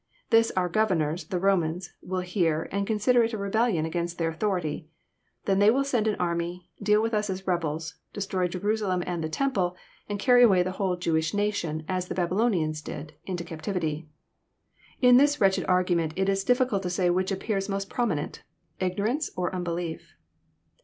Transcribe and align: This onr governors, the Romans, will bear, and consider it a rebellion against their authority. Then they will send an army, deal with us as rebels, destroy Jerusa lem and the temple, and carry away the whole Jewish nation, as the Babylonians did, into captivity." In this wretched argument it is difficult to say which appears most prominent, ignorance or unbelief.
This 0.31 0.51
onr 0.57 0.71
governors, 0.71 1.25
the 1.25 1.37
Romans, 1.37 1.93
will 2.01 2.25
bear, 2.33 2.67
and 2.73 2.87
consider 2.87 3.21
it 3.23 3.33
a 3.33 3.37
rebellion 3.37 3.85
against 3.85 4.17
their 4.17 4.29
authority. 4.31 4.87
Then 5.45 5.59
they 5.59 5.69
will 5.69 5.83
send 5.83 6.07
an 6.07 6.15
army, 6.15 6.71
deal 6.81 7.03
with 7.03 7.13
us 7.13 7.29
as 7.29 7.45
rebels, 7.45 7.97
destroy 8.11 8.47
Jerusa 8.47 8.87
lem 8.87 9.03
and 9.05 9.23
the 9.23 9.29
temple, 9.29 9.75
and 10.09 10.17
carry 10.17 10.41
away 10.41 10.63
the 10.63 10.71
whole 10.71 10.95
Jewish 10.97 11.35
nation, 11.35 11.85
as 11.87 12.07
the 12.07 12.15
Babylonians 12.15 12.81
did, 12.81 13.13
into 13.27 13.43
captivity." 13.43 14.09
In 15.01 15.17
this 15.17 15.39
wretched 15.39 15.65
argument 15.67 16.13
it 16.15 16.27
is 16.29 16.43
difficult 16.43 16.81
to 16.81 16.89
say 16.89 17.11
which 17.11 17.31
appears 17.31 17.69
most 17.69 17.87
prominent, 17.87 18.41
ignorance 18.79 19.29
or 19.37 19.53
unbelief. 19.53 20.15